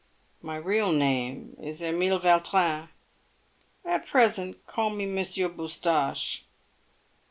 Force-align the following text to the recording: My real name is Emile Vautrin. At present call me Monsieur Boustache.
My 0.41 0.55
real 0.55 0.91
name 0.91 1.55
is 1.61 1.83
Emile 1.83 2.17
Vautrin. 2.17 2.89
At 3.85 4.07
present 4.07 4.65
call 4.65 4.89
me 4.89 5.05
Monsieur 5.05 5.47
Boustache. 5.47 6.43